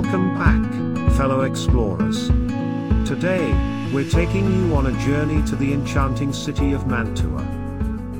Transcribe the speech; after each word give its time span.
Welcome 0.00 0.38
back, 0.38 1.12
fellow 1.16 1.40
explorers. 1.40 2.28
Today, 3.04 3.50
we're 3.92 4.08
taking 4.08 4.46
you 4.54 4.76
on 4.76 4.86
a 4.86 5.04
journey 5.04 5.44
to 5.48 5.56
the 5.56 5.72
enchanting 5.72 6.32
city 6.32 6.72
of 6.72 6.86
Mantua. 6.86 7.42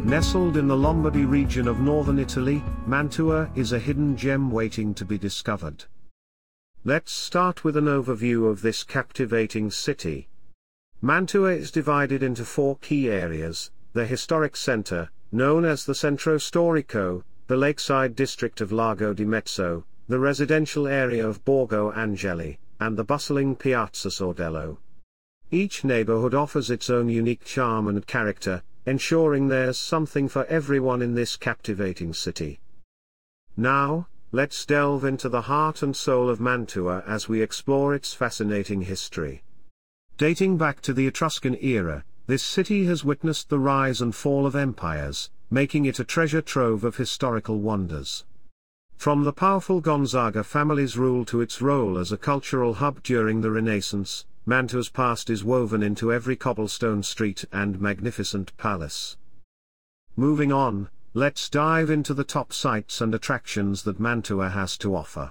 Nestled 0.04 0.56
in 0.56 0.66
the 0.66 0.76
Lombardy 0.76 1.24
region 1.24 1.68
of 1.68 1.78
northern 1.78 2.18
Italy, 2.18 2.64
Mantua 2.84 3.48
is 3.54 3.70
a 3.70 3.78
hidden 3.78 4.16
gem 4.16 4.50
waiting 4.50 4.92
to 4.94 5.04
be 5.04 5.18
discovered. 5.18 5.84
Let's 6.82 7.12
start 7.12 7.62
with 7.62 7.76
an 7.76 7.86
overview 7.86 8.50
of 8.50 8.62
this 8.62 8.82
captivating 8.82 9.70
city. 9.70 10.26
Mantua 11.00 11.52
is 11.52 11.70
divided 11.70 12.24
into 12.24 12.44
four 12.44 12.78
key 12.78 13.08
areas, 13.08 13.70
the 13.92 14.04
historic 14.04 14.56
center, 14.56 15.10
known 15.30 15.64
as 15.64 15.86
the 15.86 15.94
Centro 15.94 16.38
Storico, 16.38 17.22
the 17.46 17.56
lakeside 17.56 18.16
district 18.16 18.60
of 18.60 18.72
Lago 18.72 19.14
di 19.14 19.24
Mezzo, 19.24 19.84
the 20.08 20.18
residential 20.18 20.88
area 20.88 21.26
of 21.26 21.44
Borgo 21.44 21.92
Angeli, 21.92 22.58
and 22.80 22.96
the 22.96 23.04
bustling 23.04 23.54
Piazza 23.54 24.08
Sordello. 24.08 24.78
Each 25.50 25.84
neighborhood 25.84 26.34
offers 26.34 26.70
its 26.70 26.88
own 26.88 27.10
unique 27.10 27.44
charm 27.44 27.88
and 27.88 28.06
character, 28.06 28.62
ensuring 28.86 29.48
there's 29.48 29.78
something 29.78 30.26
for 30.26 30.46
everyone 30.46 31.02
in 31.02 31.14
this 31.14 31.36
captivating 31.36 32.14
city. 32.14 32.58
Now, 33.54 34.08
let's 34.32 34.64
delve 34.64 35.04
into 35.04 35.28
the 35.28 35.42
heart 35.42 35.82
and 35.82 35.94
soul 35.94 36.30
of 36.30 36.40
Mantua 36.40 37.02
as 37.06 37.28
we 37.28 37.42
explore 37.42 37.94
its 37.94 38.14
fascinating 38.14 38.82
history. 38.82 39.42
Dating 40.16 40.56
back 40.56 40.80
to 40.82 40.94
the 40.94 41.06
Etruscan 41.06 41.56
era, 41.60 42.02
this 42.26 42.42
city 42.42 42.86
has 42.86 43.04
witnessed 43.04 43.50
the 43.50 43.58
rise 43.58 44.00
and 44.00 44.14
fall 44.14 44.46
of 44.46 44.56
empires, 44.56 45.30
making 45.50 45.84
it 45.84 45.98
a 45.98 46.04
treasure 46.04 46.42
trove 46.42 46.82
of 46.82 46.96
historical 46.96 47.58
wonders. 47.58 48.24
From 48.98 49.22
the 49.22 49.32
powerful 49.32 49.80
Gonzaga 49.80 50.42
family's 50.42 50.98
rule 50.98 51.24
to 51.26 51.40
its 51.40 51.62
role 51.62 51.98
as 51.98 52.10
a 52.10 52.16
cultural 52.16 52.74
hub 52.74 53.00
during 53.04 53.40
the 53.40 53.50
Renaissance, 53.52 54.26
Mantua's 54.44 54.88
past 54.88 55.30
is 55.30 55.44
woven 55.44 55.84
into 55.84 56.12
every 56.12 56.34
cobblestone 56.34 57.04
street 57.04 57.44
and 57.52 57.80
magnificent 57.80 58.56
palace. 58.56 59.16
Moving 60.16 60.50
on, 60.50 60.88
let's 61.14 61.48
dive 61.48 61.90
into 61.90 62.12
the 62.12 62.24
top 62.24 62.52
sights 62.52 63.00
and 63.00 63.14
attractions 63.14 63.84
that 63.84 64.00
Mantua 64.00 64.48
has 64.48 64.76
to 64.78 64.96
offer. 64.96 65.30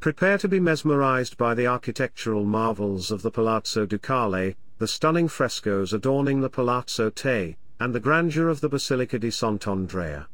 Prepare 0.00 0.38
to 0.38 0.48
be 0.48 0.58
mesmerized 0.58 1.36
by 1.36 1.52
the 1.52 1.66
architectural 1.66 2.46
marvels 2.46 3.10
of 3.10 3.20
the 3.20 3.30
Palazzo 3.30 3.84
Ducale, 3.84 4.54
the 4.78 4.88
stunning 4.88 5.28
frescoes 5.28 5.92
adorning 5.92 6.40
the 6.40 6.48
Palazzo 6.48 7.10
Te, 7.10 7.58
and 7.78 7.94
the 7.94 8.00
grandeur 8.00 8.48
of 8.48 8.62
the 8.62 8.70
Basilica 8.70 9.18
di 9.18 9.28
Sant'Andrea. 9.28 10.28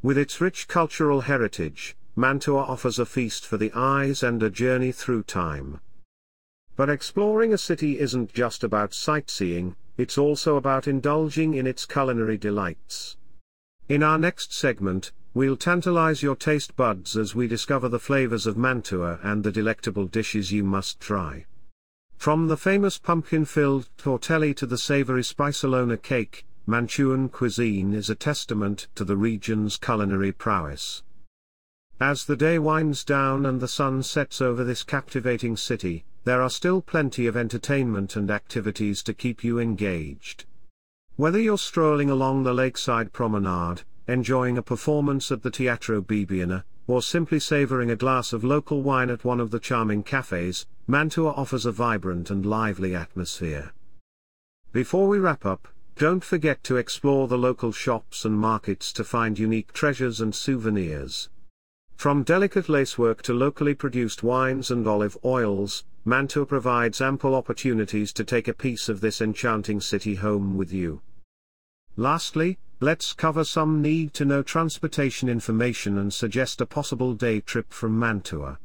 With 0.00 0.16
its 0.16 0.40
rich 0.40 0.68
cultural 0.68 1.22
heritage, 1.22 1.96
Mantua 2.14 2.62
offers 2.62 3.00
a 3.00 3.06
feast 3.06 3.44
for 3.44 3.56
the 3.56 3.72
eyes 3.74 4.22
and 4.22 4.40
a 4.42 4.50
journey 4.50 4.92
through 4.92 5.24
time. 5.24 5.80
But 6.76 6.88
exploring 6.88 7.52
a 7.52 7.58
city 7.58 7.98
isn't 7.98 8.32
just 8.32 8.62
about 8.62 8.94
sightseeing, 8.94 9.74
it's 9.96 10.16
also 10.16 10.56
about 10.56 10.86
indulging 10.86 11.54
in 11.54 11.66
its 11.66 11.84
culinary 11.84 12.36
delights. 12.36 13.16
In 13.88 14.04
our 14.04 14.18
next 14.18 14.52
segment, 14.52 15.10
we'll 15.34 15.56
tantalize 15.56 16.22
your 16.22 16.36
taste 16.36 16.76
buds 16.76 17.16
as 17.16 17.34
we 17.34 17.48
discover 17.48 17.88
the 17.88 17.98
flavors 17.98 18.46
of 18.46 18.56
Mantua 18.56 19.18
and 19.24 19.42
the 19.42 19.50
delectable 19.50 20.06
dishes 20.06 20.52
you 20.52 20.62
must 20.62 21.00
try. 21.00 21.46
From 22.16 22.46
the 22.46 22.56
famous 22.56 22.98
pumpkin-filled 22.98 23.88
tortelli 23.96 24.54
to 24.54 24.66
the 24.66 24.78
savory 24.78 25.22
sbrisolona 25.22 26.00
cake, 26.00 26.44
Mantuan 26.70 27.30
cuisine 27.30 27.94
is 27.94 28.10
a 28.10 28.14
testament 28.14 28.88
to 28.94 29.02
the 29.02 29.16
region's 29.16 29.78
culinary 29.78 30.32
prowess. 30.32 31.02
As 31.98 32.26
the 32.26 32.36
day 32.36 32.58
winds 32.58 33.04
down 33.04 33.46
and 33.46 33.58
the 33.58 33.66
sun 33.66 34.02
sets 34.02 34.42
over 34.42 34.62
this 34.64 34.82
captivating 34.82 35.56
city, 35.56 36.04
there 36.24 36.42
are 36.42 36.50
still 36.50 36.82
plenty 36.82 37.26
of 37.26 37.38
entertainment 37.38 38.16
and 38.16 38.30
activities 38.30 39.02
to 39.04 39.14
keep 39.14 39.42
you 39.42 39.58
engaged. 39.58 40.44
Whether 41.16 41.40
you're 41.40 41.56
strolling 41.56 42.10
along 42.10 42.42
the 42.42 42.52
lakeside 42.52 43.14
promenade, 43.14 43.84
enjoying 44.06 44.58
a 44.58 44.62
performance 44.62 45.32
at 45.32 45.42
the 45.42 45.50
Teatro 45.50 46.02
Bibiena, 46.02 46.64
or 46.86 47.00
simply 47.00 47.40
savoring 47.40 47.90
a 47.90 47.96
glass 47.96 48.34
of 48.34 48.44
local 48.44 48.82
wine 48.82 49.08
at 49.08 49.24
one 49.24 49.40
of 49.40 49.50
the 49.50 49.58
charming 49.58 50.02
cafes, 50.02 50.66
Mantua 50.86 51.30
offers 51.30 51.64
a 51.64 51.72
vibrant 51.72 52.28
and 52.28 52.44
lively 52.44 52.94
atmosphere. 52.94 53.72
Before 54.70 55.08
we 55.08 55.18
wrap 55.18 55.46
up, 55.46 55.66
don't 55.98 56.22
forget 56.22 56.62
to 56.62 56.76
explore 56.76 57.26
the 57.26 57.36
local 57.36 57.72
shops 57.72 58.24
and 58.24 58.38
markets 58.38 58.92
to 58.92 59.02
find 59.02 59.36
unique 59.36 59.72
treasures 59.72 60.20
and 60.20 60.32
souvenirs. 60.32 61.28
From 61.96 62.22
delicate 62.22 62.68
lacework 62.68 63.20
to 63.22 63.34
locally 63.34 63.74
produced 63.74 64.22
wines 64.22 64.70
and 64.70 64.86
olive 64.86 65.18
oils, 65.24 65.84
Mantua 66.04 66.46
provides 66.46 67.00
ample 67.00 67.34
opportunities 67.34 68.12
to 68.12 68.22
take 68.22 68.46
a 68.46 68.54
piece 68.54 68.88
of 68.88 69.00
this 69.00 69.20
enchanting 69.20 69.80
city 69.80 70.14
home 70.14 70.56
with 70.56 70.72
you. 70.72 71.02
Lastly, 71.96 72.58
let's 72.78 73.12
cover 73.12 73.42
some 73.42 73.82
need 73.82 74.14
to 74.14 74.24
know 74.24 74.44
transportation 74.44 75.28
information 75.28 75.98
and 75.98 76.14
suggest 76.14 76.60
a 76.60 76.66
possible 76.66 77.12
day 77.12 77.40
trip 77.40 77.72
from 77.72 77.98
Mantua. 77.98 78.60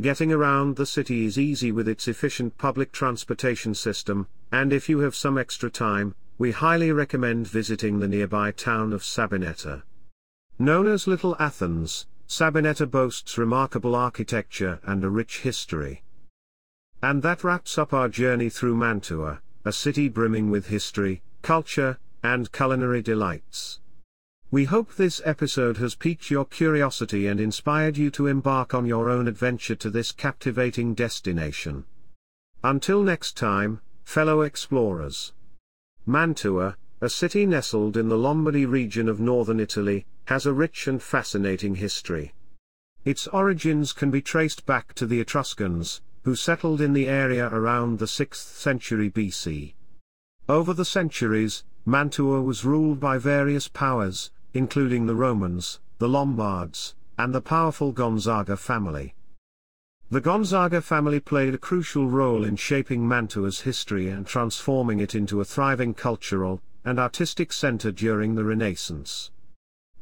Getting 0.00 0.32
around 0.32 0.76
the 0.76 0.86
city 0.86 1.26
is 1.26 1.36
easy 1.36 1.72
with 1.72 1.88
its 1.88 2.06
efficient 2.06 2.56
public 2.56 2.92
transportation 2.92 3.74
system, 3.74 4.28
and 4.52 4.72
if 4.72 4.88
you 4.88 5.00
have 5.00 5.16
some 5.16 5.36
extra 5.36 5.68
time, 5.68 6.14
we 6.38 6.50
highly 6.50 6.90
recommend 6.90 7.46
visiting 7.46 8.00
the 8.00 8.08
nearby 8.08 8.50
town 8.50 8.92
of 8.92 9.02
Sabbioneta. 9.02 9.82
Known 10.58 10.86
as 10.86 11.06
Little 11.06 11.36
Athens, 11.38 12.06
Sabbioneta 12.28 12.90
boasts 12.90 13.36
remarkable 13.36 13.94
architecture 13.94 14.80
and 14.84 15.04
a 15.04 15.10
rich 15.10 15.40
history. 15.40 16.02
And 17.02 17.22
that 17.22 17.44
wraps 17.44 17.76
up 17.76 17.92
our 17.92 18.08
journey 18.08 18.48
through 18.48 18.76
Mantua, 18.76 19.40
a 19.64 19.72
city 19.72 20.08
brimming 20.08 20.50
with 20.50 20.68
history, 20.68 21.22
culture, 21.42 21.98
and 22.22 22.50
culinary 22.52 23.02
delights. 23.02 23.80
We 24.50 24.64
hope 24.64 24.94
this 24.94 25.20
episode 25.24 25.78
has 25.78 25.94
piqued 25.94 26.30
your 26.30 26.44
curiosity 26.44 27.26
and 27.26 27.40
inspired 27.40 27.96
you 27.96 28.10
to 28.12 28.26
embark 28.26 28.74
on 28.74 28.86
your 28.86 29.08
own 29.08 29.26
adventure 29.26 29.74
to 29.76 29.90
this 29.90 30.12
captivating 30.12 30.94
destination. 30.94 31.84
Until 32.62 33.02
next 33.02 33.36
time, 33.36 33.80
fellow 34.04 34.42
explorers. 34.42 35.32
Mantua, 36.06 36.76
a 37.00 37.08
city 37.08 37.46
nestled 37.46 37.96
in 37.96 38.08
the 38.08 38.18
Lombardy 38.18 38.66
region 38.66 39.08
of 39.08 39.20
northern 39.20 39.60
Italy, 39.60 40.04
has 40.24 40.46
a 40.46 40.52
rich 40.52 40.88
and 40.88 41.00
fascinating 41.00 41.76
history. 41.76 42.34
Its 43.04 43.28
origins 43.28 43.92
can 43.92 44.10
be 44.10 44.20
traced 44.20 44.66
back 44.66 44.94
to 44.94 45.06
the 45.06 45.20
Etruscans, 45.20 46.00
who 46.24 46.34
settled 46.34 46.80
in 46.80 46.92
the 46.92 47.06
area 47.08 47.48
around 47.52 48.00
the 48.00 48.06
6th 48.06 48.34
century 48.34 49.10
BC. 49.10 49.74
Over 50.48 50.74
the 50.74 50.84
centuries, 50.84 51.62
Mantua 51.86 52.42
was 52.42 52.64
ruled 52.64 52.98
by 52.98 53.18
various 53.18 53.68
powers, 53.68 54.32
including 54.54 55.06
the 55.06 55.14
Romans, 55.14 55.78
the 55.98 56.08
Lombards, 56.08 56.96
and 57.16 57.32
the 57.32 57.40
powerful 57.40 57.92
Gonzaga 57.92 58.56
family. 58.56 59.14
The 60.12 60.20
Gonzaga 60.20 60.82
family 60.82 61.20
played 61.20 61.54
a 61.54 61.58
crucial 61.58 62.06
role 62.06 62.44
in 62.44 62.56
shaping 62.56 63.08
Mantua's 63.08 63.62
history 63.62 64.10
and 64.10 64.26
transforming 64.26 65.00
it 65.00 65.14
into 65.14 65.40
a 65.40 65.44
thriving 65.46 65.94
cultural 65.94 66.60
and 66.84 66.98
artistic 66.98 67.50
center 67.50 67.90
during 67.90 68.34
the 68.34 68.44
Renaissance. 68.44 69.30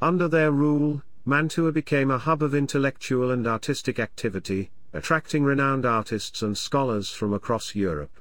Under 0.02 0.26
their 0.26 0.50
rule, 0.50 1.04
Mantua 1.24 1.70
became 1.70 2.10
a 2.10 2.18
hub 2.18 2.42
of 2.42 2.56
intellectual 2.56 3.30
and 3.30 3.46
artistic 3.46 4.00
activity, 4.00 4.72
attracting 4.92 5.44
renowned 5.44 5.86
artists 5.86 6.42
and 6.42 6.58
scholars 6.58 7.10
from 7.10 7.32
across 7.32 7.76
Europe. 7.76 8.20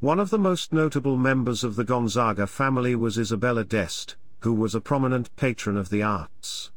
One 0.00 0.20
of 0.20 0.28
the 0.28 0.38
most 0.38 0.74
notable 0.74 1.16
members 1.16 1.64
of 1.64 1.76
the 1.76 1.84
Gonzaga 1.84 2.46
family 2.46 2.94
was 2.94 3.16
Isabella 3.16 3.64
d'Este, 3.64 4.16
who 4.40 4.52
was 4.52 4.74
a 4.74 4.80
prominent 4.82 5.34
patron 5.36 5.78
of 5.78 5.88
the 5.88 6.02
arts. 6.02 6.70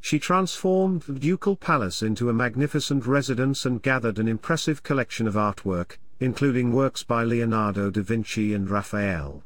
She 0.00 0.18
transformed 0.18 1.02
the 1.02 1.18
ducal 1.18 1.56
palace 1.56 2.02
into 2.02 2.28
a 2.28 2.32
magnificent 2.32 3.06
residence 3.06 3.64
and 3.64 3.82
gathered 3.82 4.18
an 4.18 4.26
impressive 4.26 4.82
collection 4.82 5.28
of 5.28 5.34
artwork, 5.34 5.98
including 6.18 6.72
works 6.72 7.02
by 7.02 7.22
Leonardo 7.22 7.90
da 7.90 8.02
Vinci 8.02 8.52
and 8.54 8.68
Raphael. 8.68 9.44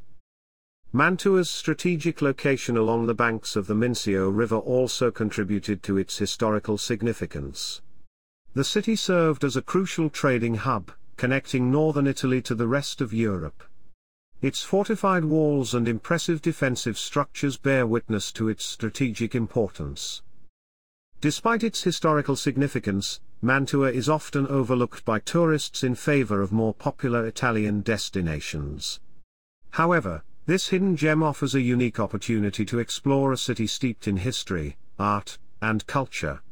Mantua's 0.93 1.51
strategic 1.51 2.23
location 2.23 2.77
along 2.77 3.07
the 3.07 3.15
banks 3.15 3.57
of 3.57 3.67
the 3.67 3.75
Mincio 3.75 4.31
River 4.31 4.57
also 4.57 5.11
contributed 5.11 5.83
to 5.83 5.99
its 5.99 6.19
historical 6.19 6.79
significance. 6.79 7.83
The 8.55 8.65
city 8.65 8.95
served 8.95 9.43
as 9.43 9.57
a 9.57 9.63
crucial 9.63 10.09
trading 10.09 10.55
hub, 10.55 10.93
connecting 11.17 11.73
northern 11.73 12.07
Italy 12.07 12.41
to 12.43 12.55
the 12.55 12.69
rest 12.69 13.01
of 13.01 13.13
Europe. 13.13 13.65
Its 14.41 14.63
fortified 14.63 15.25
walls 15.25 15.75
and 15.75 15.89
impressive 15.89 16.41
defensive 16.41 16.97
structures 16.97 17.57
bear 17.57 17.87
witness 17.87 18.31
to 18.33 18.49
its 18.49 18.65
strategic 18.65 19.35
importance. 19.35 20.23
Despite 21.25 21.65
its 21.65 21.83
historical 21.83 22.37
significance, 22.37 23.19
Mantua 23.41 23.91
is 23.91 24.11
often 24.11 24.47
overlooked 24.47 25.07
by 25.07 25.21
tourists 25.21 25.83
in 25.83 25.95
favor 25.95 26.43
of 26.43 26.53
more 26.53 26.75
popular 26.75 27.27
Italian 27.27 27.81
destinations. 27.81 29.01
However, 29.71 30.23
this 30.45 30.69
hidden 30.69 30.97
gem 30.97 31.23
offers 31.23 31.55
a 31.55 31.63
unique 31.63 31.99
opportunity 31.99 32.67
to 32.67 32.79
explore 32.79 33.33
a 33.33 33.39
city 33.39 33.67
steeped 33.67 34.07
in 34.07 34.19
history, 34.19 34.77
art, 34.99 35.39
and 35.63 35.87
culture. 35.87 36.43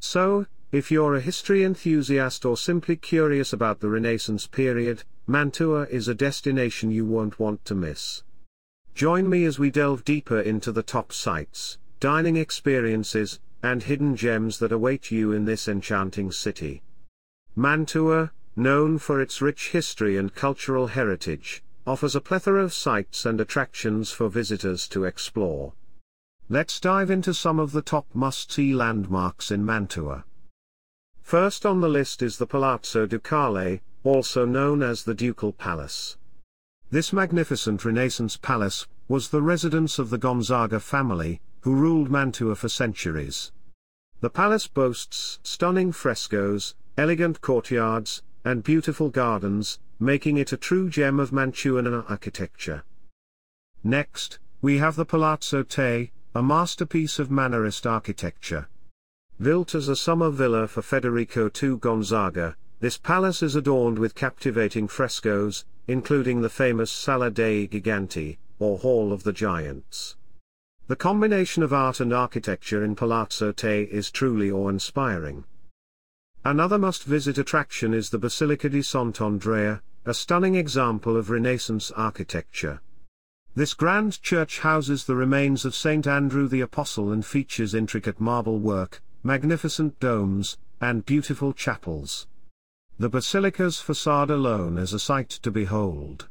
So, 0.00 0.46
If 0.72 0.90
you're 0.90 1.14
a 1.14 1.20
history 1.20 1.62
enthusiast 1.62 2.44
or 2.44 2.56
simply 2.56 2.96
curious 2.96 3.52
about 3.52 3.78
the 3.78 3.88
Renaissance 3.88 4.48
period, 4.48 5.04
Mantua 5.28 5.84
is 5.84 6.08
a 6.08 6.14
destination 6.14 6.90
you 6.90 7.04
won't 7.04 7.38
want 7.38 7.64
to 7.66 7.76
miss. 7.76 8.24
Join 8.96 9.30
me 9.30 9.44
as 9.44 9.60
we 9.60 9.70
delve 9.70 10.04
deeper 10.04 10.40
into 10.40 10.72
the 10.72 10.82
top 10.82 11.12
sites, 11.12 11.78
dining 12.00 12.36
experiences, 12.36 13.38
and 13.66 13.82
hidden 13.82 14.16
gems 14.16 14.58
that 14.60 14.72
await 14.72 15.10
you 15.10 15.32
in 15.32 15.44
this 15.44 15.68
enchanting 15.68 16.30
city. 16.30 16.82
Mantua, 17.54 18.32
known 18.54 18.98
for 18.98 19.20
its 19.20 19.42
rich 19.42 19.70
history 19.70 20.16
and 20.16 20.34
cultural 20.34 20.86
heritage, 20.86 21.62
offers 21.86 22.16
a 22.16 22.20
plethora 22.20 22.62
of 22.62 22.72
sights 22.72 23.26
and 23.26 23.40
attractions 23.40 24.10
for 24.10 24.28
visitors 24.28 24.88
to 24.88 25.04
explore. 25.04 25.72
Let's 26.48 26.78
dive 26.78 27.10
into 27.10 27.34
some 27.34 27.58
of 27.58 27.72
the 27.72 27.82
top 27.82 28.06
must-see 28.14 28.72
landmarks 28.72 29.50
in 29.50 29.64
Mantua. 29.64 30.24
First 31.20 31.66
on 31.66 31.80
the 31.80 31.88
list 31.88 32.22
is 32.22 32.38
the 32.38 32.46
Palazzo 32.46 33.04
Ducale, 33.06 33.80
also 34.04 34.46
known 34.46 34.82
as 34.82 35.02
the 35.02 35.14
Ducal 35.14 35.52
Palace. 35.52 36.16
This 36.90 37.12
magnificent 37.12 37.84
Renaissance 37.84 38.36
palace 38.36 38.86
was 39.08 39.30
the 39.30 39.42
residence 39.42 39.98
of 39.98 40.10
the 40.10 40.18
Gonzaga 40.18 40.78
family, 40.78 41.40
who 41.62 41.74
ruled 41.74 42.10
Mantua 42.10 42.54
for 42.54 42.68
centuries. 42.68 43.50
The 44.20 44.30
palace 44.30 44.66
boasts 44.66 45.38
stunning 45.42 45.92
frescoes, 45.92 46.74
elegant 46.96 47.42
courtyards, 47.42 48.22
and 48.46 48.62
beautiful 48.62 49.10
gardens, 49.10 49.78
making 50.00 50.38
it 50.38 50.52
a 50.52 50.56
true 50.56 50.88
gem 50.88 51.20
of 51.20 51.32
Mantuan 51.32 51.86
architecture. 52.08 52.82
Next, 53.84 54.38
we 54.62 54.78
have 54.78 54.96
the 54.96 55.04
Palazzo 55.04 55.62
Te, 55.62 56.12
a 56.34 56.42
masterpiece 56.42 57.18
of 57.18 57.28
Mannerist 57.28 57.84
architecture. 57.84 58.68
Built 59.40 59.74
as 59.74 59.88
a 59.88 59.96
summer 59.96 60.30
villa 60.30 60.66
for 60.66 60.80
Federico 60.80 61.50
II 61.62 61.76
Gonzaga, 61.76 62.56
this 62.80 62.96
palace 62.96 63.42
is 63.42 63.54
adorned 63.54 63.98
with 63.98 64.14
captivating 64.14 64.88
frescoes, 64.88 65.66
including 65.88 66.40
the 66.40 66.48
famous 66.48 66.90
Sala 66.90 67.30
dei 67.30 67.68
Giganti, 67.68 68.38
or 68.58 68.78
Hall 68.78 69.12
of 69.12 69.24
the 69.24 69.32
Giants. 69.32 70.16
The 70.88 70.94
combination 70.94 71.64
of 71.64 71.72
art 71.72 71.98
and 71.98 72.12
architecture 72.12 72.84
in 72.84 72.94
Palazzo 72.94 73.50
Te 73.50 73.88
is 73.90 74.08
truly 74.08 74.52
awe-inspiring. 74.52 75.42
Another 76.44 76.78
must-visit 76.78 77.38
attraction 77.38 77.92
is 77.92 78.10
the 78.10 78.20
Basilica 78.20 78.68
di 78.68 78.82
Sant'Andrea, 78.82 79.80
a 80.04 80.14
stunning 80.14 80.54
example 80.54 81.16
of 81.16 81.28
Renaissance 81.28 81.90
architecture. 81.96 82.80
This 83.56 83.74
grand 83.74 84.22
church 84.22 84.60
houses 84.60 85.06
the 85.06 85.16
remains 85.16 85.64
of 85.64 85.74
St. 85.74 86.06
Andrew 86.06 86.46
the 86.46 86.60
Apostle 86.60 87.10
and 87.10 87.26
features 87.26 87.74
intricate 87.74 88.20
marble 88.20 88.60
work, 88.60 89.02
magnificent 89.24 89.98
domes, 89.98 90.56
and 90.80 91.04
beautiful 91.04 91.52
chapels. 91.52 92.28
The 92.96 93.08
basilica's 93.08 93.80
facade 93.80 94.30
alone 94.30 94.78
is 94.78 94.92
a 94.92 95.00
sight 95.00 95.30
to 95.30 95.50
behold. 95.50 96.28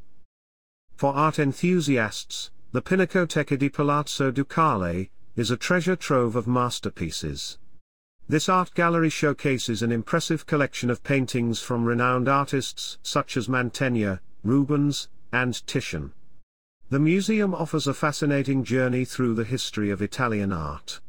For 0.96 1.14
art 1.14 1.40
enthusiasts, 1.40 2.52
the 2.76 2.82
Pinacoteca 2.82 3.58
di 3.58 3.70
Palazzo 3.70 4.32
Ducale 4.32 5.08
is 5.38 5.50
a 5.50 5.56
treasure 5.56 5.96
trove 5.96 6.36
of 6.36 6.46
masterpieces. 6.46 7.58
This 8.28 8.50
art 8.50 8.74
gallery 8.74 9.10
showcases 9.10 9.82
an 9.82 9.94
impressive 9.94 10.46
collection 10.46 10.90
of 10.90 11.02
paintings 11.02 11.62
from 11.62 11.86
renowned 11.86 12.28
artists 12.28 12.98
such 13.02 13.38
as 13.38 13.48
Mantegna, 13.48 14.20
Rubens, 14.44 15.08
and 15.32 15.66
Titian. 15.66 16.12
The 16.90 17.00
museum 17.00 17.56
offers 17.56 17.88
a 17.88 17.94
fascinating 17.94 18.66
journey 18.66 19.06
through 19.06 19.36
the 19.36 19.46
history 19.46 19.90
of 19.90 20.02
Italian 20.02 20.52
art. 20.52 21.00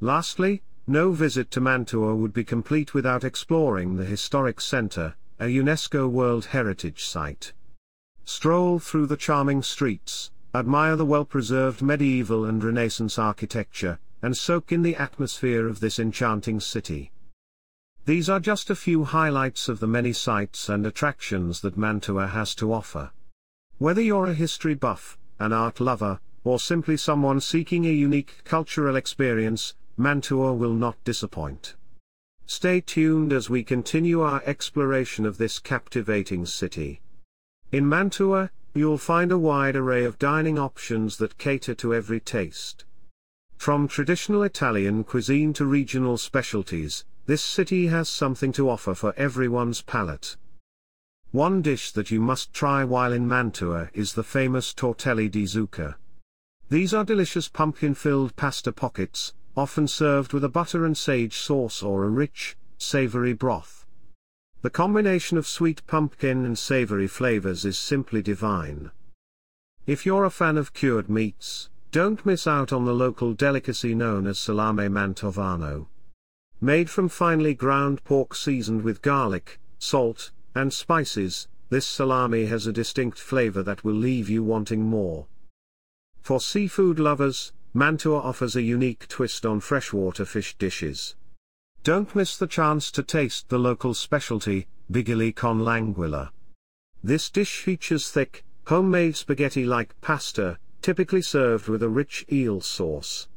Lastly, 0.00 0.62
no 0.86 1.12
visit 1.12 1.50
to 1.50 1.60
Mantua 1.60 2.16
would 2.16 2.32
be 2.32 2.42
complete 2.42 2.94
without 2.94 3.22
exploring 3.22 3.96
the 3.96 4.06
historic 4.06 4.62
center, 4.62 5.14
a 5.38 5.44
UNESCO 5.44 6.08
World 6.08 6.46
Heritage 6.46 7.04
Site. 7.04 7.52
Stroll 8.24 8.78
through 8.78 9.08
the 9.08 9.18
charming 9.18 9.62
streets, 9.62 10.30
admire 10.54 10.96
the 10.96 11.04
well-preserved 11.04 11.80
medieval 11.80 12.44
and 12.44 12.62
Renaissance 12.62 13.18
architecture, 13.18 13.98
and 14.22 14.36
soak 14.36 14.72
in 14.72 14.82
the 14.82 14.96
atmosphere 14.96 15.68
of 15.68 15.80
this 15.80 15.98
enchanting 15.98 16.60
city. 16.60 17.12
These 18.04 18.28
are 18.28 18.40
just 18.40 18.70
a 18.70 18.74
few 18.74 19.04
highlights 19.04 19.68
of 19.68 19.78
the 19.78 19.86
many 19.86 20.12
sights 20.12 20.68
and 20.68 20.84
attractions 20.84 21.60
that 21.60 21.76
Mantua 21.76 22.26
has 22.28 22.54
to 22.56 22.72
offer. 22.72 23.12
Whether 23.78 24.02
you're 24.02 24.26
a 24.26 24.34
history 24.34 24.74
buff, 24.74 25.18
an 25.38 25.52
art 25.52 25.80
lover, 25.80 26.20
or 26.42 26.58
simply 26.58 26.96
someone 26.96 27.40
seeking 27.40 27.84
a 27.84 27.90
unique 27.90 28.42
cultural 28.44 28.96
experience, 28.96 29.74
Mantua 29.96 30.54
will 30.54 30.74
not 30.74 31.02
disappoint. 31.04 31.76
Stay 32.46 32.80
tuned 32.80 33.32
as 33.32 33.48
we 33.48 33.62
continue 33.62 34.22
our 34.22 34.42
exploration 34.44 35.24
of 35.24 35.38
this 35.38 35.58
captivating 35.58 36.46
city. 36.46 37.00
In 37.70 37.88
Mantua, 37.88 38.50
you'll 38.74 38.98
find 38.98 39.32
a 39.32 39.38
wide 39.38 39.76
array 39.76 40.04
of 40.04 40.18
dining 40.18 40.58
options 40.58 41.16
that 41.16 41.38
cater 41.38 41.74
to 41.74 41.94
every 41.94 42.20
taste. 42.20 42.84
From 43.56 43.88
traditional 43.88 44.42
Italian 44.42 45.04
cuisine 45.04 45.52
to 45.54 45.66
regional 45.66 46.16
specialties, 46.16 47.04
this 47.26 47.42
city 47.42 47.88
has 47.88 48.08
something 48.08 48.52
to 48.52 48.70
offer 48.70 48.94
for 48.94 49.14
everyone's 49.16 49.82
palate. 49.82 50.36
One 51.32 51.62
dish 51.62 51.92
that 51.92 52.10
you 52.10 52.20
must 52.20 52.52
try 52.52 52.82
while 52.82 53.12
in 53.12 53.28
Mantua 53.28 53.90
is 53.94 54.14
the 54.14 54.24
famous 54.24 54.72
tortelli 54.72 55.30
di 55.30 55.44
zucca. 55.44 55.96
These 56.68 56.94
are 56.94 57.04
delicious 57.04 57.48
pumpkin-filled 57.48 58.34
pasta 58.36 58.72
pockets, 58.72 59.34
often 59.56 59.86
served 59.86 60.32
with 60.32 60.44
a 60.44 60.48
butter 60.48 60.84
and 60.84 60.96
sage 60.96 61.36
sauce 61.36 61.82
or 61.82 62.04
a 62.04 62.08
rich, 62.08 62.56
savory 62.78 63.32
broth. 63.32 63.79
The 64.62 64.68
combination 64.70 65.38
of 65.38 65.46
sweet 65.46 65.86
pumpkin 65.86 66.44
and 66.44 66.58
savory 66.58 67.06
flavors 67.06 67.64
is 67.64 67.78
simply 67.78 68.20
divine. 68.20 68.90
If 69.86 70.04
you're 70.04 70.24
a 70.24 70.30
fan 70.30 70.58
of 70.58 70.74
cured 70.74 71.08
meats, 71.08 71.70
don't 71.92 72.26
miss 72.26 72.46
out 72.46 72.70
on 72.70 72.84
the 72.84 72.92
local 72.92 73.32
delicacy 73.32 73.94
known 73.94 74.26
as 74.26 74.38
salame 74.38 74.88
mantovano. 74.90 75.86
Made 76.60 76.90
from 76.90 77.08
finely 77.08 77.54
ground 77.54 78.04
pork 78.04 78.34
seasoned 78.34 78.82
with 78.82 79.00
garlic, 79.00 79.58
salt, 79.78 80.30
and 80.54 80.74
spices, 80.74 81.48
this 81.70 81.86
salami 81.86 82.44
has 82.44 82.66
a 82.66 82.72
distinct 82.72 83.18
flavor 83.18 83.62
that 83.62 83.82
will 83.82 83.94
leave 83.94 84.28
you 84.28 84.44
wanting 84.44 84.82
more. 84.82 85.26
For 86.20 86.38
seafood 86.38 86.98
lovers, 86.98 87.52
Mantua 87.72 88.18
offers 88.18 88.56
a 88.56 88.62
unique 88.62 89.08
twist 89.08 89.46
on 89.46 89.60
freshwater 89.60 90.26
fish 90.26 90.54
dishes. 90.58 91.14
Don't 91.82 92.14
miss 92.14 92.36
the 92.36 92.46
chance 92.46 92.90
to 92.90 93.02
taste 93.02 93.48
the 93.48 93.58
local 93.58 93.94
specialty, 93.94 94.66
bigoli 94.92 95.34
con 95.34 95.64
l'anguilla. 95.64 96.30
This 97.02 97.30
dish 97.30 97.62
features 97.62 98.10
thick, 98.10 98.44
homemade 98.66 99.16
spaghetti-like 99.16 99.98
pasta, 100.02 100.58
typically 100.82 101.22
served 101.22 101.68
with 101.68 101.82
a 101.82 101.88
rich 101.88 102.26
eel 102.30 102.60
sauce. 102.60 103.28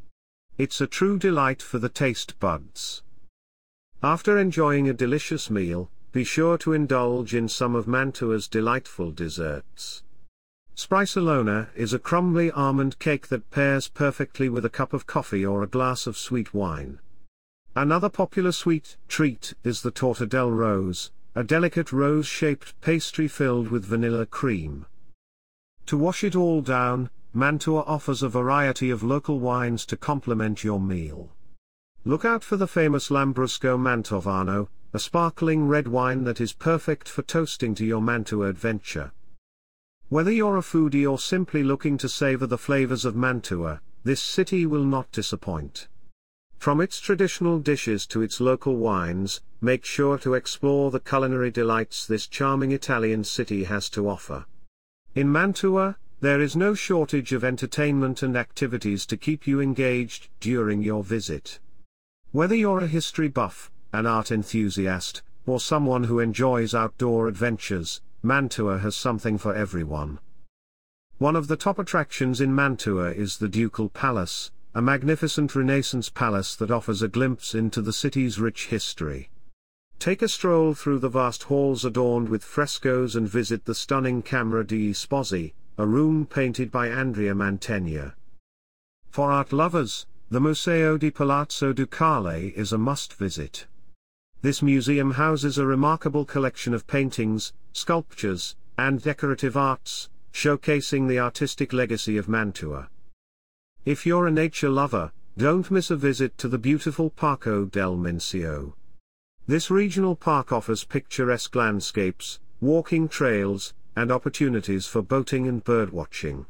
It's 0.57 0.81
a 0.81 0.87
true 0.87 1.17
delight 1.17 1.61
for 1.61 1.79
the 1.79 1.87
taste 1.87 2.37
buds. 2.41 3.01
After 4.03 4.37
enjoying 4.37 4.89
a 4.89 4.93
delicious 4.93 5.49
meal, 5.49 5.89
be 6.11 6.25
sure 6.25 6.57
to 6.59 6.73
indulge 6.73 7.33
in 7.33 7.47
some 7.47 7.75
of 7.75 7.87
Mantua's 7.87 8.49
delightful 8.49 9.11
desserts. 9.11 10.03
Sbrisolona 10.75 11.69
is 11.75 11.93
a 11.93 11.99
crumbly 11.99 12.51
almond 12.51 12.99
cake 12.99 13.27
that 13.27 13.49
pairs 13.51 13.87
perfectly 13.87 14.49
with 14.49 14.65
a 14.65 14.69
cup 14.69 14.91
of 14.91 15.07
coffee 15.07 15.45
or 15.45 15.63
a 15.63 15.67
glass 15.67 16.05
of 16.05 16.17
sweet 16.17 16.53
wine. 16.53 16.99
Another 17.75 18.09
popular 18.09 18.51
sweet 18.51 18.97
treat 19.07 19.55
is 19.63 19.81
the 19.81 19.89
torta 19.89 20.27
del 20.27 20.51
rose, 20.51 21.11
a 21.33 21.43
delicate 21.43 21.91
rose-shaped 21.91 22.79
pastry 22.81 23.27
filled 23.27 23.69
with 23.69 23.83
vanilla 23.83 24.27
cream. 24.27 24.85
To 25.87 25.97
wash 25.97 26.23
it 26.23 26.35
all 26.35 26.61
down, 26.61 27.09
Mantua 27.33 27.81
offers 27.81 28.21
a 28.21 28.29
variety 28.29 28.91
of 28.91 29.01
local 29.01 29.39
wines 29.39 29.87
to 29.87 29.97
complement 29.97 30.63
your 30.63 30.79
meal. 30.79 31.31
Look 32.05 32.23
out 32.23 32.43
for 32.43 32.57
the 32.57 32.67
famous 32.67 33.09
Lambrusco 33.09 33.75
Mantovano, 33.75 34.67
a 34.93 34.99
sparkling 34.99 35.67
red 35.67 35.87
wine 35.87 36.25
that 36.25 36.39
is 36.39 36.53
perfect 36.53 37.09
for 37.09 37.23
toasting 37.23 37.73
to 37.73 37.85
your 37.85 38.01
Mantua 38.01 38.49
adventure. 38.49 39.11
Whether 40.09 40.31
you're 40.31 40.57
a 40.57 40.61
foodie 40.61 41.09
or 41.09 41.17
simply 41.17 41.63
looking 41.63 41.97
to 41.97 42.07
savor 42.07 42.45
the 42.45 42.59
flavors 42.59 43.03
of 43.03 43.15
Mantua, 43.15 43.81
this 44.03 44.21
city 44.21 44.67
will 44.67 44.83
not 44.83 45.11
disappoint. 45.11 45.87
From 46.63 46.79
its 46.79 47.01
traditional 47.01 47.59
dishes 47.59 48.07
to 48.07 48.21
its 48.21 48.39
local 48.39 48.77
wines, 48.77 49.41
make 49.59 49.83
sure 49.83 50.17
to 50.19 50.33
explore 50.33 50.91
the 50.91 50.99
culinary 51.01 51.51
delights 51.51 52.05
this 52.05 52.25
charming 52.25 52.71
Italian 52.71 53.25
city 53.25 53.65
has 53.65 53.89
to 53.89 54.07
offer. 54.07 54.45
In 55.13 55.29
Mantua, 55.29 55.97
there 56.21 56.39
is 56.39 56.55
no 56.55 56.73
shortage 56.73 57.33
of 57.33 57.43
entertainment 57.43 58.23
and 58.23 58.37
activities 58.37 59.05
to 59.07 59.17
keep 59.17 59.45
you 59.45 59.59
engaged 59.59 60.29
during 60.39 60.81
your 60.81 61.03
visit. 61.03 61.59
Whether 62.31 62.55
you're 62.55 62.79
a 62.79 62.87
history 62.87 63.27
buff, 63.27 63.69
an 63.91 64.05
art 64.05 64.31
enthusiast, 64.31 65.21
or 65.45 65.59
someone 65.59 66.05
who 66.05 66.21
enjoys 66.21 66.73
outdoor 66.73 67.27
adventures, 67.27 68.01
Mantua 68.21 68.77
has 68.77 68.95
something 68.95 69.37
for 69.37 69.53
everyone. 69.53 70.17
One 71.17 71.35
of 71.35 71.49
the 71.49 71.57
top 71.57 71.77
attractions 71.77 72.39
in 72.39 72.55
Mantua 72.55 73.11
is 73.11 73.39
the 73.39 73.49
Ducal 73.49 73.89
Palace, 73.89 74.49
a 74.75 74.81
magnificent 74.81 75.55
Renaissance 75.55 76.09
palace 76.09 76.55
that 76.55 76.71
offers 76.71 77.03
a 77.03 77.07
glimpse 77.07 77.53
into 77.53 77.79
the 77.79 77.93
city's 77.93 78.39
rich 78.39 78.67
history. 78.67 79.29
Take 79.99 80.23
a 80.23 80.27
stroll 80.27 80.73
through 80.73 80.97
the 80.97 81.09
vast 81.09 81.43
halls 81.43 81.85
adorned 81.85 82.27
with 82.27 82.43
frescoes 82.43 83.15
and 83.15 83.29
visit 83.29 83.65
the 83.65 83.75
stunning 83.75 84.23
Camera 84.23 84.65
di 84.65 84.91
Sposi, 84.91 85.53
a 85.77 85.85
room 85.85 86.25
painted 86.25 86.71
by 86.71 86.87
Andrea 86.87 87.35
Mantegna. 87.35 88.15
For 89.11 89.31
art 89.31 89.53
lovers, 89.53 90.07
the 90.31 90.41
Museo 90.41 90.97
di 90.97 91.11
Palazzo 91.11 91.71
Ducale 91.71 92.51
is 92.55 92.73
a 92.73 92.77
must-visit. 92.79 93.67
This 94.41 94.63
museum 94.63 95.11
houses 95.11 95.59
a 95.59 95.67
remarkable 95.67 96.25
collection 96.25 96.73
of 96.73 96.87
paintings, 96.87 97.53
sculptures, 97.73 98.55
and 98.75 99.03
decorative 99.03 99.55
arts, 99.55 100.09
showcasing 100.33 101.07
the 101.07 101.19
artistic 101.19 101.73
legacy 101.73 102.17
of 102.17 102.27
Mantua. 102.27 102.89
If 103.85 104.05
you're 104.05 104.27
a 104.27 104.31
nature 104.31 104.69
lover, 104.69 105.11
don't 105.37 105.69
miss 105.69 105.91
a 105.91 105.97
visit 105.97 106.37
to 106.37 106.47
the 106.47 106.57
beautiful 106.57 107.09
Parco 107.09 107.69
del 107.69 107.97
Mincio. 107.97 108.75
This 109.45 109.69
regional 109.69 110.15
park 110.15 110.53
offers 110.53 110.85
picturesque 110.85 111.53
landscapes, 111.53 112.39
walking 112.61 113.09
trails, 113.09 113.73
and 113.93 114.09
opportunities 114.09 114.87
for 114.87 115.01
boating 115.01 115.49
and 115.49 115.61
birdwatching. 115.65 116.45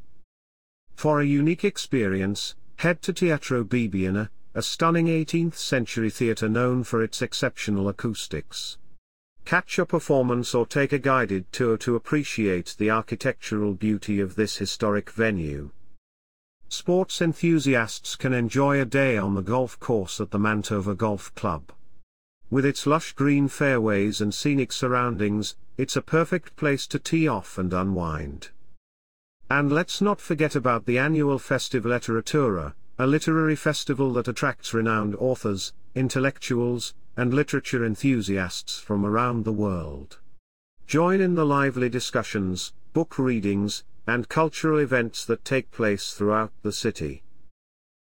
For 0.95 1.21
a 1.21 1.25
unique 1.25 1.63
experience, 1.63 2.53
head 2.75 3.01
to 3.01 3.11
Teatro 3.11 3.63
Bibiena, 3.63 4.29
a 4.53 4.61
stunning 4.61 5.07
18th 5.07 5.55
century 5.55 6.11
theatre 6.11 6.47
known 6.47 6.83
for 6.83 7.01
its 7.01 7.23
exceptional 7.23 7.89
acoustics. 7.89 8.77
Catch 9.43 9.79
a 9.79 9.87
performance 9.87 10.53
or 10.53 10.67
take 10.67 10.93
a 10.93 10.99
guided 10.99 11.51
tour 11.51 11.77
to 11.77 11.95
appreciate 11.95 12.75
the 12.77 12.91
architectural 12.91 13.73
beauty 13.73 14.19
of 14.19 14.35
this 14.35 14.57
historic 14.57 15.09
venue. 15.09 15.71
Sports 16.73 17.21
enthusiasts 17.21 18.15
can 18.15 18.33
enjoy 18.33 18.81
a 18.81 18.83
day 18.83 19.15
on 19.15 19.35
the 19.35 19.43
golf 19.43 19.79
course 19.79 20.19
at 20.19 20.31
the 20.31 20.39
Mantova 20.39 20.97
Golf 20.97 21.33
Club. 21.35 21.71
With 22.49 22.65
its 22.65 22.87
lush 22.87 23.13
green 23.13 23.47
fairways 23.47 24.19
and 24.19 24.33
scenic 24.33 24.71
surroundings, 24.71 25.55
it's 25.77 25.95
a 25.95 26.01
perfect 26.01 26.55
place 26.55 26.87
to 26.87 26.97
tee 26.97 27.27
off 27.27 27.59
and 27.59 27.71
unwind. 27.73 28.49
And 29.51 29.71
let's 29.71 30.01
not 30.01 30.19
forget 30.19 30.55
about 30.55 30.87
the 30.87 30.97
annual 30.97 31.37
Festivaletteratura, 31.37 32.73
a 32.97 33.05
literary 33.05 33.55
festival 33.55 34.11
that 34.13 34.27
attracts 34.27 34.73
renowned 34.73 35.15
authors, 35.17 35.73
intellectuals, 35.93 36.95
and 37.15 37.35
literature 37.35 37.85
enthusiasts 37.85 38.79
from 38.79 39.05
around 39.05 39.45
the 39.45 39.53
world. 39.53 40.17
Join 40.87 41.21
in 41.21 41.35
the 41.35 41.45
lively 41.45 41.87
discussions, 41.87 42.73
book 42.93 43.19
readings, 43.19 43.83
and 44.05 44.29
cultural 44.29 44.79
events 44.79 45.25
that 45.25 45.45
take 45.45 45.71
place 45.71 46.13
throughout 46.13 46.51
the 46.61 46.71
city. 46.71 47.23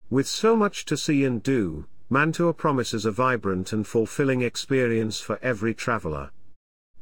With 0.08 0.26
so 0.26 0.56
much 0.56 0.84
to 0.86 0.96
see 0.96 1.24
and 1.24 1.42
do, 1.42 1.86
Mantua 2.08 2.52
promises 2.52 3.04
a 3.04 3.12
vibrant 3.12 3.72
and 3.72 3.86
fulfilling 3.86 4.42
experience 4.42 5.20
for 5.20 5.38
every 5.42 5.74
traveler. 5.74 6.30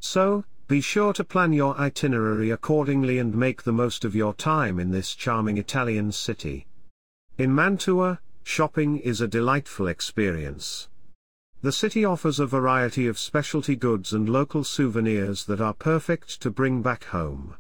So, 0.01 0.45
be 0.69 0.83
sure 0.83 1.15
to 1.15 1.25
plan 1.25 1.55
your 1.55 1.75
itinerary 1.79 2.51
accordingly 2.51 3.19
and 3.19 3.35
make 3.35 3.63
the 3.63 3.73
most 3.73 4.05
of 4.05 4.15
your 4.15 4.35
time 4.35 4.79
in 4.79 4.91
this 4.91 5.15
charming 5.15 5.57
Italian 5.57 6.13
city. 6.13 6.67
In 7.39 7.55
Mantua, 7.55 8.21
shopping 8.43 8.99
is 8.99 9.23
a 9.23 9.29
delightful 9.29 9.89
experience. 9.89 10.89
The 11.63 11.73
city 11.73 12.05
offers 12.05 12.39
a 12.39 12.47
variety 12.47 13.07
of 13.07 13.19
specialty 13.19 13.77
goods 13.77 14.13
and 14.13 14.29
local 14.29 14.63
souvenirs 14.63 15.47
that 15.47 15.61
are 15.61 15.73
perfect 15.73 16.43
to 16.43 16.51
bring 16.51 16.83
back 16.83 17.05
home. 17.05 17.55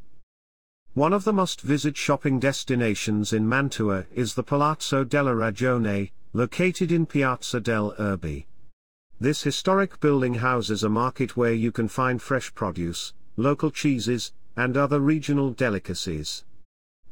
One 0.99 1.12
of 1.12 1.23
the 1.23 1.33
must-visit 1.33 1.97
shopping 1.97 2.40
destinations 2.40 3.33
in 3.33 3.49
Mantua 3.49 4.07
is 4.12 4.35
the 4.35 4.43
Palazzo 4.43 5.05
della 5.05 5.31
Ragione, 5.31 6.11
located 6.33 6.90
in 6.90 7.07
Piazza 7.07 7.61
del 7.61 7.95
Erbe. 8.00 8.47
This 9.21 9.45
historic 9.45 10.00
building 10.00 10.35
houses 10.35 10.83
a 10.83 10.88
market 10.88 11.37
where 11.37 11.52
you 11.52 11.71
can 11.71 11.87
find 11.87 12.21
fresh 12.21 12.52
produce, 12.52 13.12
local 13.37 13.71
cheeses, 13.71 14.33
and 14.57 14.76
other 14.76 14.99
regional 14.99 15.50
delicacies. 15.52 16.45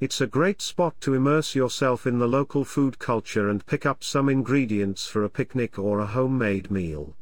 It's 0.01 0.21
a 0.21 0.27
great 0.27 0.61
spot 0.61 1.01
to 1.03 1.15
immerse 1.15 1.55
yourself 1.55 2.09
in 2.09 2.19
the 2.19 2.27
local 2.27 2.65
food 2.65 2.99
culture 2.99 3.49
and 3.49 3.65
pick 3.67 3.87
up 3.87 4.03
some 4.03 4.29
ingredients 4.29 5.07
for 5.07 5.23
a 5.23 5.31
picnic 5.31 5.79
or 5.79 6.01
a 6.01 6.07
homemade 6.07 6.73
meal. 6.73 7.15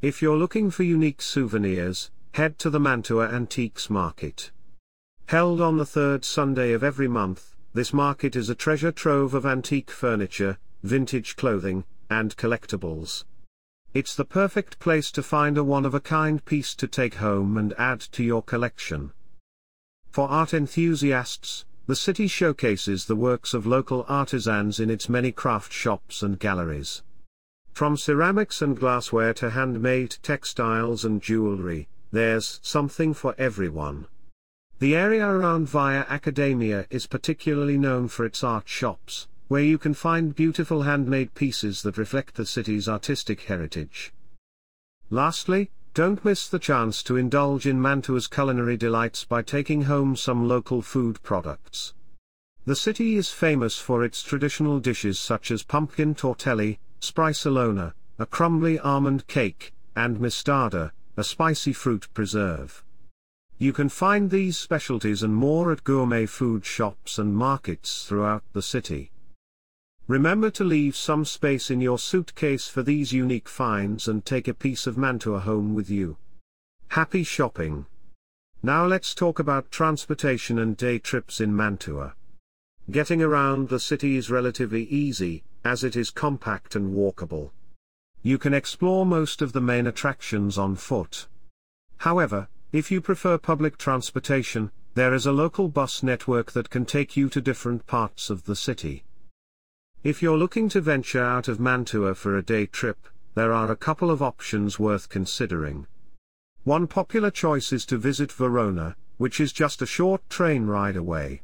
If 0.00 0.22
you're 0.22 0.38
looking 0.38 0.70
for 0.70 0.84
unique 0.84 1.20
souvenirs, 1.20 2.10
head 2.32 2.58
to 2.60 2.70
the 2.70 2.80
Mantua 2.80 3.28
Antiques 3.28 3.90
Market. 3.90 4.52
Held 5.26 5.60
on 5.60 5.76
the 5.76 5.84
third 5.84 6.24
Sunday 6.24 6.72
of 6.72 6.84
every 6.84 7.08
month, 7.08 7.56
this 7.74 7.92
market 7.92 8.36
is 8.36 8.48
a 8.48 8.54
treasure 8.54 8.92
trove 8.92 9.34
of 9.34 9.44
antique 9.44 9.90
furniture, 9.90 10.56
vintage 10.84 11.34
clothing, 11.34 11.82
and 12.08 12.36
collectibles. 12.36 13.24
It's 13.92 14.14
the 14.14 14.24
perfect 14.24 14.78
place 14.78 15.10
to 15.10 15.24
find 15.24 15.58
a 15.58 15.64
one-of-a-kind 15.64 16.44
piece 16.44 16.76
to 16.76 16.86
take 16.86 17.16
home 17.16 17.58
and 17.58 17.74
add 17.76 18.02
to 18.12 18.22
your 18.22 18.40
collection. 18.40 19.10
For 20.12 20.28
art 20.28 20.54
enthusiasts, 20.54 21.64
the 21.88 21.96
city 21.96 22.28
showcases 22.28 23.06
the 23.06 23.16
works 23.16 23.52
of 23.52 23.66
local 23.66 24.06
artisans 24.08 24.78
in 24.78 24.90
its 24.90 25.08
many 25.08 25.32
craft 25.32 25.72
shops 25.72 26.22
and 26.22 26.38
galleries. 26.38 27.02
From 27.72 27.96
ceramics 27.96 28.62
and 28.62 28.78
glassware 28.78 29.34
to 29.34 29.50
handmade 29.50 30.18
textiles 30.22 31.04
and 31.04 31.20
jewelry, 31.20 31.88
there's 32.12 32.60
something 32.62 33.12
for 33.12 33.34
everyone. 33.38 34.06
The 34.78 34.94
area 34.94 35.26
around 35.26 35.70
Via 35.70 36.04
Accademia 36.06 36.86
is 36.90 37.06
particularly 37.06 37.78
known 37.78 38.08
for 38.08 38.26
its 38.26 38.44
art 38.44 38.68
shops, 38.68 39.26
where 39.48 39.62
you 39.62 39.78
can 39.78 39.94
find 39.94 40.34
beautiful 40.34 40.82
handmade 40.82 41.34
pieces 41.34 41.80
that 41.80 41.96
reflect 41.96 42.34
the 42.34 42.44
city's 42.44 42.86
artistic 42.86 43.40
heritage. 43.42 44.12
Lastly, 45.08 45.70
don't 45.94 46.22
miss 46.26 46.46
the 46.46 46.58
chance 46.58 47.02
to 47.04 47.16
indulge 47.16 47.66
in 47.66 47.80
Mantua's 47.80 48.26
culinary 48.26 48.76
delights 48.76 49.24
by 49.24 49.40
taking 49.40 49.82
home 49.82 50.14
some 50.14 50.46
local 50.46 50.82
food 50.82 51.22
products. 51.22 51.94
The 52.66 52.76
city 52.76 53.16
is 53.16 53.30
famous 53.30 53.78
for 53.78 54.04
its 54.04 54.22
traditional 54.22 54.78
dishes 54.78 55.18
such 55.18 55.50
as 55.50 55.62
pumpkin 55.62 56.14
tortelli, 56.14 56.76
sbrisolona, 57.00 57.94
a 58.18 58.26
crumbly 58.26 58.78
almond 58.80 59.26
cake, 59.26 59.72
and 59.94 60.18
mostarda, 60.18 60.90
a 61.16 61.24
spicy 61.24 61.72
fruit 61.72 62.08
preserve. 62.12 62.84
You 63.58 63.72
can 63.72 63.88
find 63.88 64.30
these 64.30 64.58
specialties 64.58 65.22
and 65.22 65.34
more 65.34 65.72
at 65.72 65.82
gourmet 65.82 66.26
food 66.26 66.66
shops 66.66 67.18
and 67.18 67.34
markets 67.34 68.04
throughout 68.04 68.42
the 68.52 68.60
city. 68.60 69.12
Remember 70.06 70.50
to 70.50 70.62
leave 70.62 70.94
some 70.94 71.24
space 71.24 71.70
in 71.70 71.80
your 71.80 71.98
suitcase 71.98 72.68
for 72.68 72.82
these 72.82 73.12
unique 73.12 73.48
finds 73.48 74.06
and 74.06 74.24
take 74.24 74.46
a 74.46 74.54
piece 74.54 74.86
of 74.86 74.98
Mantua 74.98 75.40
home 75.40 75.74
with 75.74 75.88
you. 75.88 76.18
Happy 76.88 77.24
shopping! 77.24 77.86
Now 78.62 78.86
let's 78.86 79.14
talk 79.14 79.38
about 79.38 79.70
transportation 79.70 80.58
and 80.58 80.76
day 80.76 80.98
trips 80.98 81.40
in 81.40 81.56
Mantua. 81.56 82.14
Getting 82.90 83.22
around 83.22 83.68
the 83.68 83.80
city 83.80 84.16
is 84.16 84.30
relatively 84.30 84.84
easy, 84.84 85.44
as 85.64 85.82
it 85.82 85.96
is 85.96 86.10
compact 86.10 86.76
and 86.76 86.94
walkable. 86.94 87.50
You 88.22 88.38
can 88.38 88.54
explore 88.54 89.06
most 89.06 89.40
of 89.40 89.52
the 89.52 89.60
main 89.60 89.86
attractions 89.86 90.58
on 90.58 90.76
foot. 90.76 91.26
However, 91.98 92.48
if 92.76 92.90
you 92.90 93.00
prefer 93.00 93.38
public 93.38 93.78
transportation, 93.78 94.70
there 94.92 95.14
is 95.14 95.24
a 95.24 95.32
local 95.32 95.66
bus 95.66 96.02
network 96.02 96.52
that 96.52 96.68
can 96.68 96.84
take 96.84 97.16
you 97.16 97.26
to 97.30 97.40
different 97.40 97.86
parts 97.86 98.28
of 98.28 98.44
the 98.44 98.54
city. 98.54 99.02
If 100.04 100.22
you're 100.22 100.36
looking 100.36 100.68
to 100.68 100.82
venture 100.82 101.24
out 101.24 101.48
of 101.48 101.58
Mantua 101.58 102.14
for 102.14 102.36
a 102.36 102.44
day 102.44 102.66
trip, 102.66 102.98
there 103.34 103.50
are 103.50 103.72
a 103.72 103.76
couple 103.76 104.10
of 104.10 104.20
options 104.20 104.78
worth 104.78 105.08
considering. 105.08 105.86
One 106.64 106.86
popular 106.86 107.30
choice 107.30 107.72
is 107.72 107.86
to 107.86 107.96
visit 107.96 108.30
Verona, 108.30 108.94
which 109.16 109.40
is 109.40 109.54
just 109.54 109.80
a 109.80 109.86
short 109.86 110.28
train 110.28 110.66
ride 110.66 110.96
away. 110.96 111.40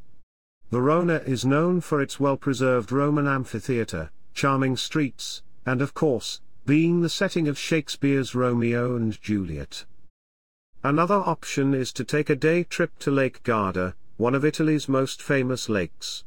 Verona 0.71 1.23
is 1.25 1.47
known 1.47 1.81
for 1.81 2.03
its 2.03 2.21
well-preserved 2.21 2.93
Roman 2.93 3.27
amphitheatre, 3.27 4.11
charming 4.35 4.77
streets, 4.77 5.43
and 5.65 5.81
of 5.81 5.95
course, 5.95 6.43
being 6.67 7.01
the 7.01 7.09
setting 7.09 7.49
of 7.49 7.59
Shakespeare's 7.59 8.35
Romeo 8.35 8.97
and 8.97 9.19
Juliet. 9.23 9.87
Another 10.85 11.15
option 11.15 11.75
is 11.75 11.93
to 11.93 12.03
take 12.03 12.29
a 12.29 12.35
day 12.35 12.65
trip 12.65 12.99
to 12.99 13.13
Lake 13.13 13.45
Garda, 13.45 13.95
one 14.17 14.35
of 14.35 14.45
Italy's 14.45 14.89
most 14.89 15.23
famous 15.23 15.69
lakes. 15.69 16.25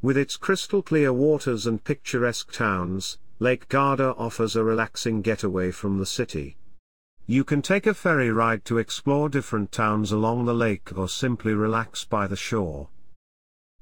With 0.00 0.16
its 0.16 0.38
crystal 0.38 0.80
clear 0.80 1.12
waters 1.12 1.66
and 1.66 1.84
picturesque 1.84 2.50
towns, 2.50 3.18
Lake 3.40 3.68
Garda 3.68 4.14
offers 4.16 4.56
a 4.56 4.64
relaxing 4.64 5.20
getaway 5.20 5.70
from 5.70 5.98
the 5.98 6.06
city. 6.06 6.56
You 7.26 7.44
can 7.44 7.60
take 7.60 7.86
a 7.86 7.92
ferry 7.92 8.30
ride 8.30 8.64
to 8.66 8.78
explore 8.78 9.28
different 9.28 9.70
towns 9.70 10.12
along 10.12 10.46
the 10.46 10.54
lake 10.54 10.96
or 10.96 11.06
simply 11.06 11.52
relax 11.52 12.06
by 12.06 12.26
the 12.26 12.36
shore. 12.36 12.88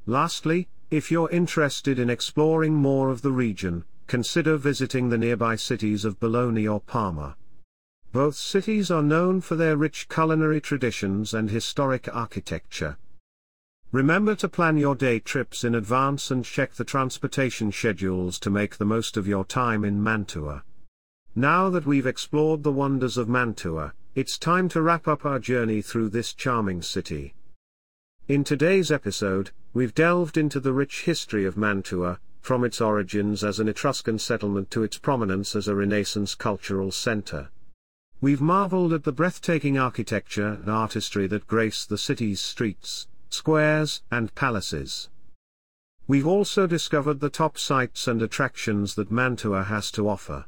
Lastly, 0.05 0.69
if 0.91 1.13
you're 1.13 1.31
interested 1.31 2.01
in 2.01 2.11
exploring 2.11 2.75
more 2.75 3.11
of 3.11 3.23
the 3.23 3.31
region, 3.31 3.85
consider 4.09 4.57
visiting 4.57 5.11
the 5.11 5.19
nearby 5.19 5.55
cities 5.55 6.05
of 6.05 6.19
Bologna 6.19 6.67
or 6.67 6.81
Parma. 6.81 7.37
Both 8.13 8.35
cities 8.35 8.91
are 8.91 9.03
known 9.03 9.41
for 9.41 9.57
their 9.57 9.75
rich 9.75 10.07
culinary 10.07 10.61
traditions 10.61 11.33
and 11.33 11.49
historic 11.49 12.15
architecture. 12.15 12.99
Remember 13.91 14.35
to 14.35 14.51
plan 14.51 14.77
your 14.77 14.95
day 14.95 15.19
trips 15.19 15.65
in 15.65 15.75
advance 15.75 16.31
and 16.31 16.45
check 16.45 16.75
the 16.75 16.85
transportation 16.85 17.73
schedules 17.73 18.39
to 18.41 18.51
make 18.51 18.77
the 18.77 18.85
most 18.85 19.17
of 19.17 19.27
your 19.27 19.47
time 19.47 19.83
in 19.83 20.03
Mantua. 20.03 20.63
Now 21.35 21.71
that 21.71 21.87
we've 21.87 22.07
explored 22.07 22.65
the 22.65 22.73
wonders 22.73 23.17
of 23.17 23.31
Mantua, 23.31 23.95
it's 24.15 24.37
time 24.37 24.69
to 24.71 24.83
wrap 24.83 25.09
up 25.09 25.25
our 25.25 25.39
journey 25.39 25.81
through 25.81 26.11
this 26.11 26.35
charming 26.35 26.83
city. 26.83 27.33
In 28.29 28.45
today's 28.45 28.93
episode, 28.93 29.53
we've 29.73 29.95
delved 29.95 30.37
into 30.37 30.61
the 30.61 30.75
rich 30.75 31.05
history 31.05 31.47
of 31.47 31.57
Mantua, 31.57 32.21
from 32.43 32.63
its 32.63 32.79
origins 32.79 33.43
as 33.43 33.59
an 33.59 33.69
Etruscan 33.69 34.19
settlement 34.19 34.71
to 34.71 34.83
its 34.83 34.99
prominence 34.99 35.57
as 35.57 35.67
a 35.67 35.75
Renaissance 35.75 36.35
cultural 36.35 36.91
center. 36.91 37.49
We've 38.23 38.41
marveled 38.41 38.93
at 38.93 39.03
the 39.03 39.11
breathtaking 39.11 39.77
architecture 39.77 40.61
and 40.63 40.71
artistry 40.71 41.27
that 41.27 41.49
grace 41.49 41.85
the 41.85 41.99
city's 41.99 42.41
streets, 42.41 43.09
squares, 43.31 44.05
and 44.13 44.33
palaces. 44.37 45.09
We've 46.07 46.27
also 46.27 46.69
discovered 46.69 47.19
the 47.19 47.29
top 47.29 47.59
sights 47.59 48.07
and 48.07 48.23
attractions 48.23 48.95
that 48.95 49.11
Mantua 49.11 49.65
has 49.65 49.91
to 49.91 50.09
offer. 50.09 50.45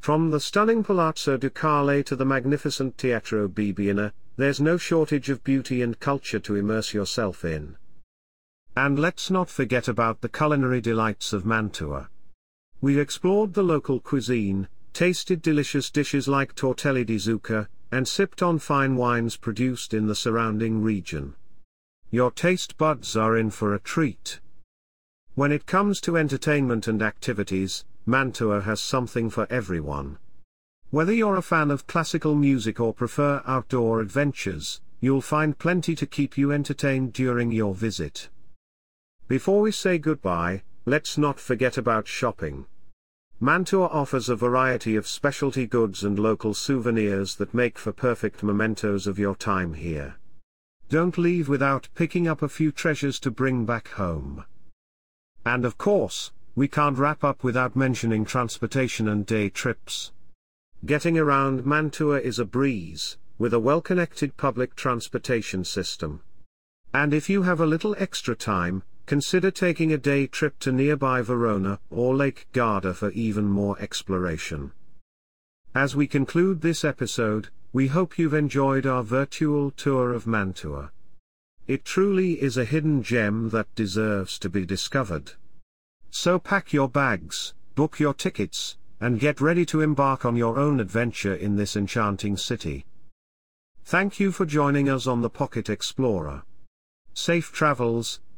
From 0.00 0.30
the 0.30 0.40
stunning 0.40 0.82
Palazzo 0.82 1.36
Ducale 1.36 2.02
to 2.06 2.16
the 2.16 2.24
magnificent 2.24 2.96
Teatro 2.96 3.48
Bibiena, 3.48 4.12
there's 4.38 4.62
no 4.62 4.78
shortage 4.78 5.28
of 5.28 5.44
beauty 5.44 5.82
and 5.82 6.00
culture 6.00 6.40
to 6.40 6.56
immerse 6.56 6.94
yourself 6.94 7.44
in. 7.44 7.76
And 8.74 8.98
let's 8.98 9.30
not 9.30 9.50
forget 9.50 9.88
about 9.88 10.22
the 10.22 10.30
culinary 10.30 10.80
delights 10.80 11.34
of 11.34 11.44
Mantua. 11.44 12.08
We've 12.80 12.98
explored 12.98 13.52
the 13.52 13.62
local 13.62 14.00
cuisine, 14.00 14.68
tasted 14.94 15.42
delicious 15.42 15.90
dishes 15.90 16.26
like 16.26 16.54
tortelli 16.54 17.04
di 17.04 17.16
zucca, 17.16 17.66
and 17.90 18.08
sipped 18.08 18.42
on 18.42 18.58
fine 18.58 18.96
wines 18.96 19.36
produced 19.36 19.92
in 19.92 20.06
the 20.06 20.14
surrounding 20.14 20.82
region. 20.82 21.34
Your 22.10 22.30
taste 22.30 22.78
buds 22.78 23.16
are 23.16 23.36
in 23.36 23.50
for 23.50 23.74
a 23.74 23.80
treat. 23.80 24.40
When 25.34 25.50
it 25.50 25.66
comes 25.66 26.00
to 26.02 26.16
entertainment 26.16 26.86
and 26.86 27.02
activities, 27.02 27.84
Mantua 28.06 28.60
has 28.60 28.80
something 28.80 29.30
for 29.30 29.46
everyone. 29.50 30.18
Whether 30.90 31.12
you're 31.12 31.36
a 31.36 31.42
fan 31.42 31.72
of 31.72 31.88
classical 31.88 32.36
music 32.36 32.78
or 32.78 32.94
prefer 32.94 33.42
outdoor 33.46 34.00
adventures, 34.00 34.80
you'll 35.00 35.20
find 35.20 35.58
plenty 35.58 35.96
to 35.96 36.06
keep 36.06 36.38
you 36.38 36.52
entertained 36.52 37.12
during 37.12 37.50
your 37.50 37.74
visit. 37.74 38.28
Before 39.26 39.60
we 39.60 39.72
say 39.72 39.98
goodbye, 39.98 40.62
let's 40.84 41.18
not 41.18 41.40
forget 41.40 41.76
about 41.76 42.06
shopping. 42.06 42.66
Mantua 43.40 43.86
offers 43.86 44.28
a 44.28 44.36
variety 44.36 44.94
of 44.94 45.08
specialty 45.08 45.66
goods 45.66 46.04
and 46.04 46.18
local 46.18 46.54
souvenirs 46.54 47.34
that 47.36 47.52
make 47.52 47.78
for 47.78 47.92
perfect 47.92 48.42
mementos 48.42 49.06
of 49.06 49.18
your 49.18 49.34
time 49.34 49.74
here. 49.74 50.16
Don't 50.88 51.18
leave 51.18 51.48
without 51.48 51.88
picking 51.94 52.28
up 52.28 52.42
a 52.42 52.48
few 52.48 52.70
treasures 52.70 53.18
to 53.20 53.30
bring 53.30 53.64
back 53.64 53.88
home. 53.88 54.44
And 55.44 55.64
of 55.64 55.76
course, 55.76 56.30
we 56.54 56.68
can't 56.68 56.96
wrap 56.96 57.24
up 57.24 57.42
without 57.42 57.74
mentioning 57.74 58.24
transportation 58.24 59.08
and 59.08 59.26
day 59.26 59.48
trips. 59.48 60.12
Getting 60.86 61.18
around 61.18 61.66
Mantua 61.66 62.20
is 62.20 62.38
a 62.38 62.44
breeze, 62.44 63.16
with 63.38 63.52
a 63.52 63.58
well-connected 63.58 64.36
public 64.36 64.76
transportation 64.76 65.64
system. 65.64 66.20
And 66.92 67.12
if 67.12 67.28
you 67.28 67.42
have 67.42 67.60
a 67.60 67.66
little 67.66 67.96
extra 67.98 68.36
time, 68.36 68.84
consider 69.06 69.50
taking 69.50 69.92
a 69.92 69.98
day 69.98 70.26
trip 70.26 70.58
to 70.60 70.72
nearby 70.72 71.20
Verona 71.20 71.78
or 71.90 72.14
Lake 72.14 72.46
Garda 72.52 72.94
for 72.94 73.10
even 73.10 73.44
more 73.44 73.78
exploration. 73.80 74.72
As 75.74 75.96
we 75.96 76.06
conclude 76.06 76.60
this 76.60 76.84
episode, 76.84 77.48
we 77.72 77.88
hope 77.88 78.18
you've 78.18 78.34
enjoyed 78.34 78.86
our 78.86 79.02
virtual 79.02 79.70
tour 79.72 80.12
of 80.12 80.26
Mantua. 80.26 80.92
It 81.66 81.84
truly 81.84 82.40
is 82.40 82.56
a 82.56 82.64
hidden 82.64 83.02
gem 83.02 83.50
that 83.50 83.74
deserves 83.74 84.38
to 84.38 84.48
be 84.48 84.64
discovered. 84.64 85.32
So 86.10 86.38
pack 86.38 86.72
your 86.72 86.88
bags, 86.88 87.54
book 87.74 87.98
your 87.98 88.14
tickets, 88.14 88.76
and 89.00 89.18
get 89.18 89.40
ready 89.40 89.66
to 89.66 89.80
embark 89.80 90.24
on 90.24 90.36
your 90.36 90.58
own 90.58 90.78
adventure 90.78 91.34
in 91.34 91.56
this 91.56 91.74
enchanting 91.74 92.36
city. 92.36 92.86
Thank 93.84 94.20
you 94.20 94.30
for 94.30 94.46
joining 94.46 94.88
us 94.88 95.06
on 95.06 95.22
the 95.22 95.28
Pocket 95.28 95.68
Explorer. 95.68 96.44
Safe 97.12 97.52
travels, 97.52 98.20